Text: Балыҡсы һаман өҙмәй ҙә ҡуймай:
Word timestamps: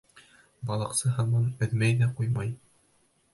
Балыҡсы 0.69 1.11
һаман 1.17 1.45
өҙмәй 1.67 1.95
ҙә 2.01 2.09
ҡуймай: 2.21 2.51